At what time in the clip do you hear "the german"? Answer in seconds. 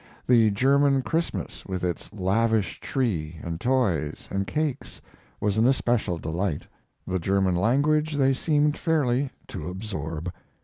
0.25-1.03, 7.05-7.55